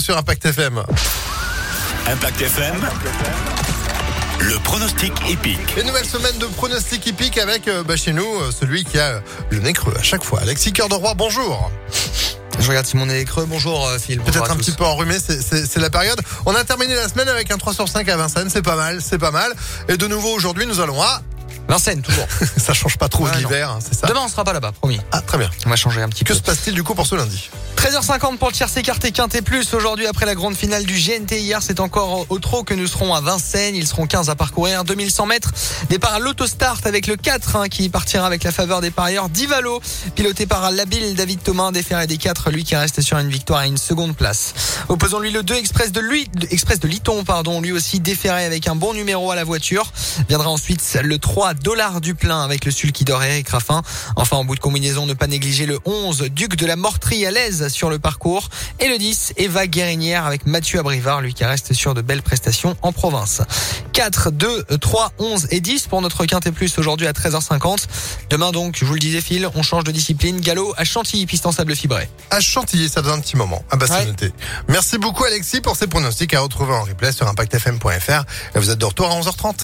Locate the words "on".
16.46-16.54, 24.24-24.28, 25.64-25.70, 69.54-69.62